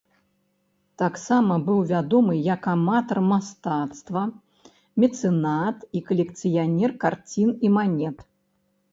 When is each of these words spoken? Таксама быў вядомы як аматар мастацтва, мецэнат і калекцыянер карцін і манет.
Таксама 1.01 1.53
быў 1.65 1.79
вядомы 1.89 2.33
як 2.53 2.61
аматар 2.75 3.19
мастацтва, 3.31 4.23
мецэнат 5.03 5.77
і 5.99 6.01
калекцыянер 6.07 6.91
карцін 7.05 7.49
і 7.69 7.71
манет. 7.77 8.17